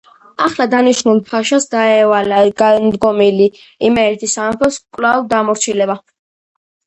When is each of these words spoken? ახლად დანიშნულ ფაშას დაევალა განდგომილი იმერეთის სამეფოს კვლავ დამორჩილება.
ახლად 0.43 0.69
დანიშნულ 0.69 1.19
ფაშას 1.27 1.67
დაევალა 1.73 2.39
განდგომილი 2.61 3.47
იმერეთის 3.89 4.33
სამეფოს 4.39 4.81
კვლავ 4.97 5.29
დამორჩილება. 5.35 5.99